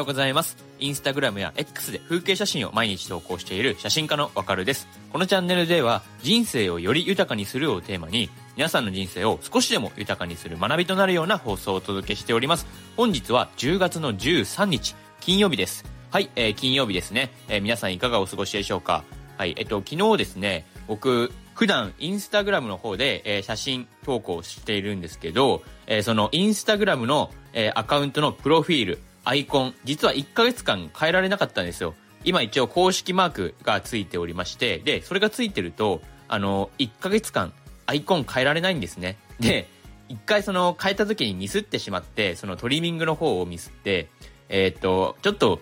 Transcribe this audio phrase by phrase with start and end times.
[0.00, 0.56] ようございます。
[0.78, 4.88] インスタグラムや X で風景写真を毎日投稿している写真家のわかるです。
[5.12, 12.66] このチャンネルでは人生をより豊かにするをテーマに皆さんの人生を少しでも豊かにする学びとなるような放送をお届けしております。
[12.96, 15.84] 本日は10月の13日金曜日です。
[16.10, 19.04] はい、えー金曜日ですね、えー皆さんいかがお過ごしでしょうか？
[19.36, 31.94] はい、えっと、昨日ですね、僕、普段インスタグラムの方で、えー写真投稿しているんですけど、えーそのインスタグラムの、えーアカウントのプロフィール、アイコン、実は1ヶ月間変えられなかったんですよ。
[32.24, 37.52] 今一応公式マークがついておりまして、で、それがついてると、あの、1ヶ月間
[37.86, 39.16] アイコン変えられないんですね。
[39.40, 39.68] で、
[40.08, 44.08] 一回その変えた時にミスってしまって、そのトリミングの方をミスって、
[44.48, 45.60] えーっと、ちょっと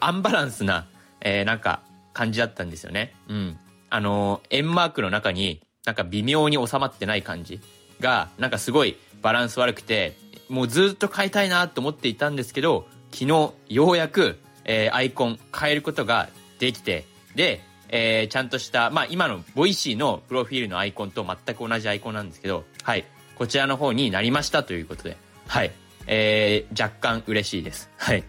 [0.00, 0.88] アンバランスな、
[1.20, 1.82] えーなんか
[2.12, 3.14] 感じだったんですよね。
[3.28, 3.58] うん。
[3.90, 7.60] あの円マークの中になんか微妙に収まってない感じ
[8.00, 10.16] が、なんかすごいバランス悪くて、
[10.48, 17.04] もうずっと変えたいなと思っていたんですけど、昨日ようやく、えーアイコン変えることができて、
[17.36, 23.04] で、えーちゃんとした、まあ今の Voicy のプロフィールのアイコンと全く同じアイコンなんですけど、はい。
[23.36, 25.70] こちらの方になりましたということで、はい。
[26.08, 27.88] えー若干嬉しいです。
[27.96, 28.24] はい。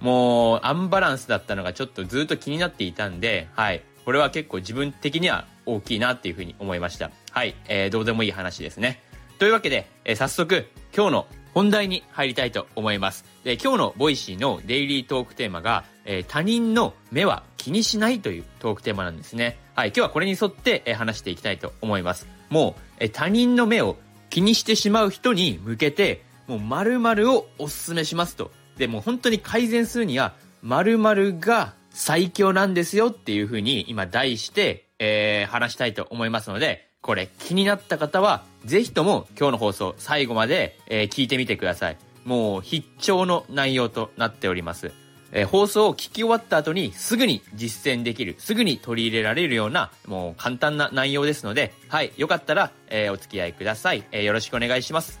[0.00, 3.82] もう、アンバランスだったのがちょっとずっと気になっていたんで、はい。
[4.04, 7.12] これは結構自分的には大きいなっていうふうに思いました。
[7.30, 7.54] はい。
[7.68, 9.02] えーどうでもいい話ですね。
[9.38, 13.24] というわけで、えー早速、今日の本題に入りたいと思います。
[13.42, 19.56] で、今日の Voicy のデイリートークテーマが、えー他人の目は気にしないというトークテーマなんですね。
[19.74, 19.88] はい。
[19.88, 22.28] 今日はこれに沿って、えー話していきたいと思います。
[22.50, 23.96] もう、えー他人の目を
[24.28, 28.50] 気にしてしまう人に向けて、もう〇〇をおすすめしますと。
[28.76, 41.96] で、もう本当に改善するには、〇〇が最強なんですよっていうふうにまあ題して、えー話したいと思いますので、これ気になった方は、ぜひとも今日の放送最後まで、えー聞いてみてください。
[42.24, 44.92] もう必聴の内容となっております。
[45.32, 55.20] えー放送を聞き終わった後にすぐに実践できる、すぐに取り入れられるような、もう簡単な内容ですので、はい、よかったら、えーお付き合いください、えーよろしくお願いします。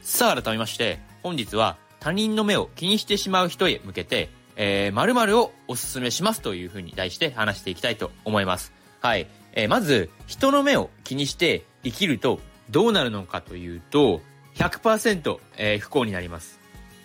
[0.00, 4.28] さあ改めまして、本日は他人の目を気にしてしまう人へ向けて、
[4.64, 8.72] えー、〇〇をおすすめしますというふうに題して話していきたいと思います。
[9.00, 9.26] はい。
[9.54, 12.38] えーまず、人の目を気にして生きると
[12.70, 14.20] どうなるのかというと、
[14.54, 16.60] 100%、えー不幸になります。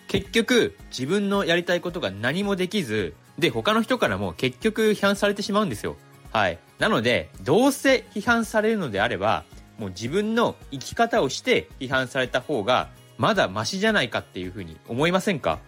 [0.06, 5.96] 結局、自分のやりたいことが何もできず、で、他の人からも結局批判されてしまうんですよ。
[6.32, 6.60] はい。
[6.78, 9.42] なので、どうせ批判されるのであれば、
[9.78, 15.58] もう自分の生き方をして批判された方が、まだマシじゃないかっていうふうに思いませんか？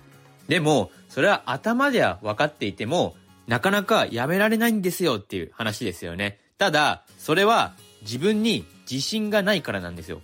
[0.50, 3.14] でも、それは頭では分かっていても、
[3.46, 6.40] なかなかやめられないんですよっていう話ですよね。
[6.58, 10.20] ただ、それは自分に自信がないからなんですよ。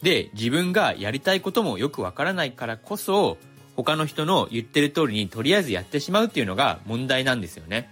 [0.00, 3.36] で、自分がやりたいこともよくわからないからこそ、
[3.74, 7.90] 他の人の言ってる通りにとりあえずやってしまうっていうのが問題なんですよね。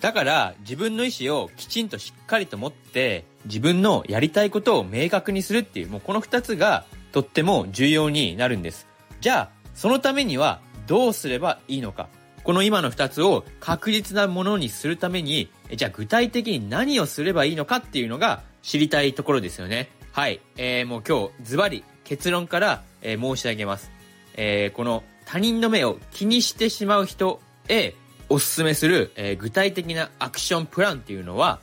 [0.00, 8.86] だから、自分の意思をきちんとしっかりと持って、自分のやりたいことを明確にするっていう、もうこの二つがとっても重要になるんです。
[9.20, 12.08] じゃあ、そのためにはどうすればいいのか。
[12.44, 19.90] この今の二つを確実なものにするために、じゃあ具体的に何をすればいいのかっていうのが知りたいところですよね。
[20.12, 20.40] はい。
[20.56, 23.90] えー、もう今日ズバリ結論から、え申し上げます。
[24.34, 27.94] えーこの他人の目を気にしてしまう人へ
[28.28, 31.58] おすすめする、えー具体的なアクションプランっていうのは、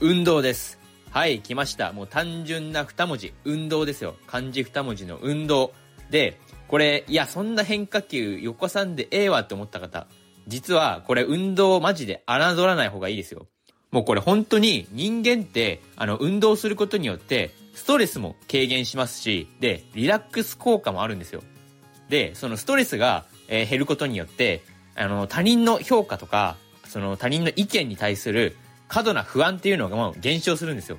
[0.00, 0.78] 運動です。
[1.10, 1.92] はい、来ました。
[1.92, 4.16] もう単純な二文字、運動ですよ。
[4.26, 5.72] 漢字二文字の運動。
[6.10, 10.06] で、これ、いや、そんな変化球、横さんでええわって思った方、
[10.46, 12.34] 実は、これ運動をマジで侮
[12.64, 13.46] らない方がいいですよ。
[13.90, 21.42] もうこれ本当に人間って、あの、運動することによって、ストレスも軽減しますし、で、リラックス効果もあるんですよ。
[22.10, 24.62] で、そのストレスが、えー減ることによって、
[24.94, 26.56] あの、他人の評価とか、
[26.86, 28.56] その他人の意見に対する
[28.88, 30.98] 過度な不安っていうのがもう減少するんですよ。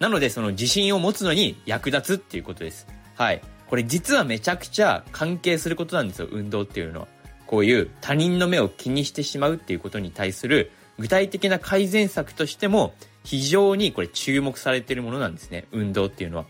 [0.00, 2.86] なので、その自信を持つのに役立つっていうことです。
[3.14, 3.40] はい。
[3.68, 7.08] これ実はめちゃくちゃ関係することなんですよ、運動っていうのは。
[7.46, 12.94] こういう他人の目を気にしてしまうっていうことに対する具体的な改善策としても
[13.24, 16.46] 非常にこれ注目されてるものなんですね、運動っていうのは。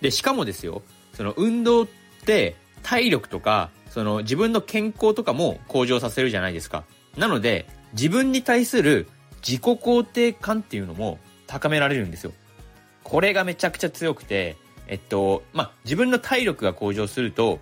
[0.00, 0.82] で、しかもですよ、
[1.14, 1.86] その運動っ
[2.24, 6.84] て体力とか、その自分の健康とかも向上させるじゃないですか。
[7.16, 9.08] なので、自分に対する
[9.46, 12.32] 自己肯定感っていうのも高められるんですよ。
[13.04, 14.56] これがめちゃくちゃ強くて、
[14.88, 17.58] えっと、まあ、自分の体力が向上すると、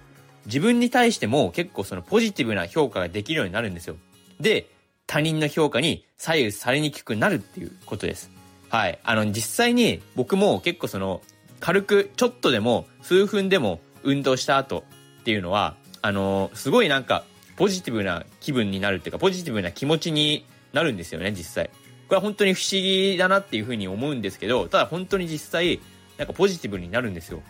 [0.46, 3.96] 自分に対しても結構そのポジティブな評価ができるようになるんですよ。
[4.40, 4.66] で、
[5.06, 8.30] 他人の評価に左右されにくくなるっていうことです。
[8.68, 8.98] はい。
[9.04, 11.22] あの、実際に僕も結構その、
[11.60, 14.84] 軽くちょっとでも数分でも運動した後
[15.20, 17.24] っていうのは、あの、すごいなんか
[17.56, 21.70] ポジティブな気分になるっていうか、ポジティブな気持ちになるんですよね、実際。
[22.08, 25.80] これは本当に不思議だなっていうふうに思うんですけど、ただ本当に実際、
[26.18, 27.42] なんかポジティブになるんですよ。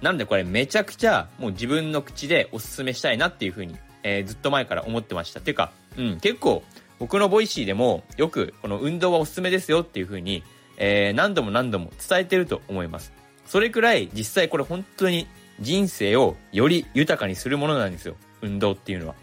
[0.00, 5.40] なのでこれめちゃくちゃもう自分の口でおすすめしたいなっていうふうに、えー、ずっと前から思ってました。
[5.40, 6.62] っていうか、うん、結構
[6.98, 10.42] 僕の Voicy でもよくこの運動はおすすめですよっていうふうに、
[10.76, 13.12] えー、何度も何度も伝えてると思います。
[13.46, 15.26] それくらい実際これ本当に
[15.60, 18.16] 人生をより豊かにするものなんですよ。
[18.40, 19.14] 運動っていうのは。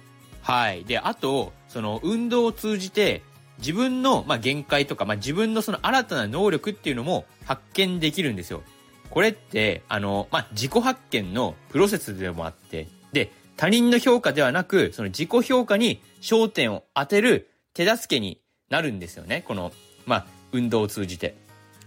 [0.41, 0.85] はい。
[0.85, 3.21] で、あと、その運動を通じて
[3.59, 8.63] 自分の、まあ、限界とか、まあ、自分のその新たな能力っていうのも発見できるんですよ。
[9.09, 19.43] これって、あの、まあ、自己発見のプロセスでもあって、で、他人の評価ではなく、その自己評価に焦点を当てる手助けになるんですよね。
[19.47, 19.71] この、
[20.05, 21.35] まあ、運動を通じて。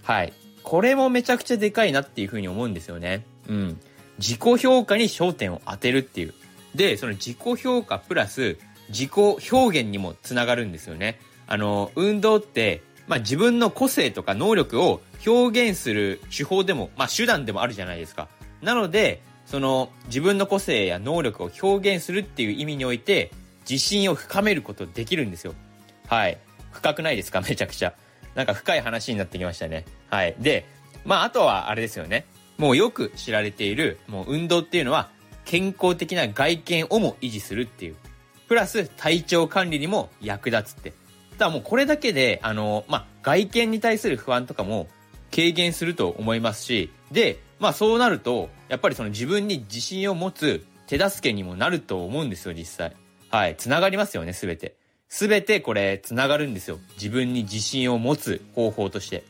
[0.03, 0.33] はい。
[0.63, 3.25] これもめちゃくちゃでかいなっていうふうに思うんですよね。
[3.49, 3.81] うん。
[4.19, 6.35] 自己評価に焦点を当てるっていう。
[6.75, 8.59] で、その自己評価プラス
[8.89, 11.19] 自己表現にもつながるんですよね。
[11.47, 18.29] あの、運動って、まあ、自分の個性とか能力を表現する手法でも、まあ、手段でもあるじゃないですか。
[18.63, 23.31] なので、その自分の個性や能力を表現するっていう意味において、
[23.69, 25.55] 自信を深めることできるんですよ。
[26.09, 26.39] はい。
[26.71, 27.41] 深くないですか？
[27.47, 27.95] めちゃくちゃ。
[28.35, 29.85] なんか深い話になってきましたね。
[30.09, 30.35] はい。
[30.39, 30.65] で、
[31.05, 32.25] まあ、あとはあれですよね。
[32.57, 35.11] もうよく知られている、もう運動っていうのは、
[35.45, 37.97] 健康的な外見をも維持するっていう。
[38.49, 40.93] プラス、体調管理にも役立つって。
[41.43, 44.89] だもうこれだけで、あの、まあ、外見に対する不安とかも
[45.35, 52.97] 軽減すると思いますし、で、まあそうなると、やっぱりその自分に自信を持つ手助けにもなると思うんですよ、実際。
[53.31, 53.57] はい。
[53.57, 54.75] 繋がりますよね、すべて。
[55.09, 56.79] すべてこれ繋がるんですよ。
[56.95, 59.25] 自分に自信を持つ方法として。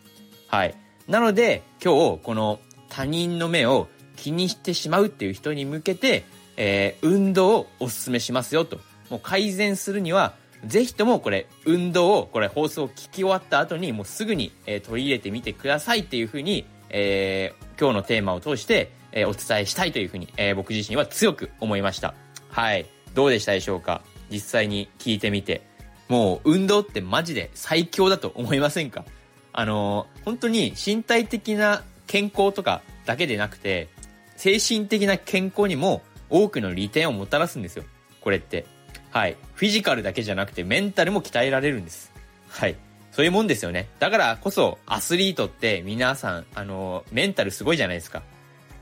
[0.48, 0.74] はい。
[1.08, 6.24] なので、今日、この他人の目を気にしてしまうっていう人に向けて、
[6.56, 8.78] えー、運動をお勧めしますよと。
[9.10, 22.14] もう改善するには、ぜひともこれ、運動を、これ放送を聞き終わった後に、もうすぐに、えー、取り入れてみてくださいっていうふうに、えー、今日のテーマを通して、えー、お伝えしたいというふうに、えー、僕自身は強く思いました。
[22.48, 22.86] はい。
[23.14, 24.02] どうでしたでしょうか？
[24.30, 25.62] 実際に聞いてみて。
[26.08, 29.04] もう、運動ってマジで最強だと思いませんか？
[29.52, 33.88] あのー、本当に身体的な健康とかだけでなくて、
[34.36, 37.84] 精神的な健康にも多くの利点をもたらすんですよ。
[38.20, 38.64] これって。
[39.12, 39.36] はい。
[39.54, 42.10] フィジカルだけじゃなくてメンタルも鍛えられるんです。
[42.48, 42.76] はい。
[43.10, 43.88] そういうもんですよね。
[43.98, 48.22] だからこそアスリートって皆さん、あの、メンタルすごいじゃないですか。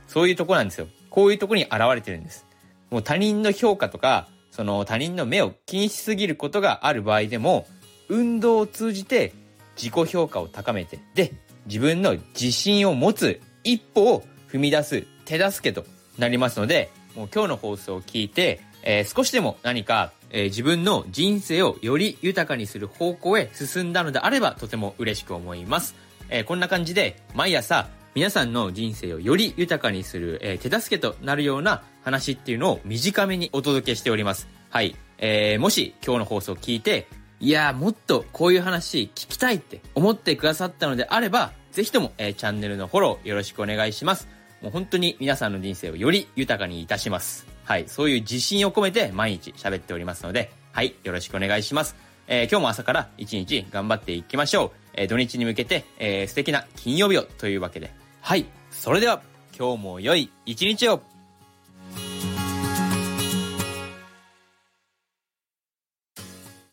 [0.07, 0.87] そういうとこなんですよ。
[1.11, 2.47] こういうとこに現れてるんです。
[2.91, 7.67] もう他人の評価とか、その他人の目を気にしすぎることがある場合でも、
[8.09, 9.33] 運動を通じて
[9.77, 11.33] 自己評価を高めて、で、
[11.67, 15.85] 自分の自信を持つ一歩を踏み出す手助けと
[16.19, 25.95] なりますので、もう今日の放送を聞いて、えー、少しでも何かえー、自分の人生をより豊かにする方向へ進んだのであればとても嬉しく思います。
[26.29, 34.49] えー、こんな感じで毎朝皆さんの人生をより豊かにする、えー、手助けとなるような話っていうのを短めにお届けしております。
[34.71, 34.97] はい。
[35.19, 37.07] えー、もし今日の放送を聞いて、
[37.41, 44.29] いやもっとこういう話聞きたいって思ってくださったのであれば、ぜひとも、えー、チャンネルのフォローよろしくお願いします。
[44.61, 47.50] もう本当に皆さんの人生をより豊かにいたします。
[47.71, 51.95] はい、そういう自信を込めて毎日喋っておりますので、はい、よろしくお願いします。
[52.27, 54.89] えー、今日も朝から一日頑張っていきましょう。
[54.95, 57.93] えー、土日に向けて、えー、素敵な金曜日をというわけで。
[58.23, 59.23] はい、それでは、
[59.57, 61.01] 今日も良い一日を